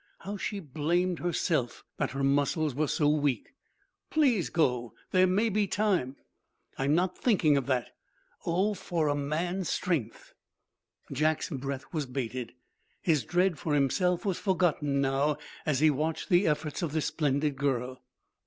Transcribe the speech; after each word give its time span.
How 0.21 0.35
she 0.35 0.59
blamed 0.59 1.19
herself 1.19 1.83
that 1.97 2.09
her 2.13 2.23
muscles 2.23 2.73
were 2.73 2.87
so 2.87 3.07
weak! 3.07 3.53
"Please 4.09 4.49
go! 4.49 4.95
There 5.11 5.27
may 5.27 5.47
be 5.47 5.67
time." 5.67 6.15
"I'm 6.75 6.95
not 6.95 7.15
thinking 7.15 7.55
of 7.55 7.67
that. 7.67 7.91
Oh, 8.43 8.73
for 8.73 9.09
a 9.09 9.13
man's 9.15 9.69
strength!" 9.69 10.33
Jack's 11.11 11.51
breath 11.51 11.85
was 11.93 12.07
bated. 12.07 12.53
His 13.03 13.23
dread 13.23 13.59
for 13.59 13.75
himself 13.75 14.25
was 14.25 14.39
forgotten 14.39 15.01
now, 15.01 15.37
as 15.67 15.81
he 15.81 15.91
watched 15.91 16.29
the 16.29 16.47
efforts 16.47 16.81
of 16.81 16.93
this 16.93 17.05
splendid 17.05 17.55
girl. 17.55 18.01